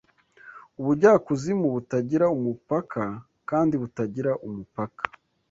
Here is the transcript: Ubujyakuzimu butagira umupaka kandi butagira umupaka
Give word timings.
Ubujyakuzimu 0.79 1.65
butagira 1.75 2.25
umupaka 2.37 3.03
kandi 3.49 3.73
butagira 3.81 4.31
umupaka 4.47 5.03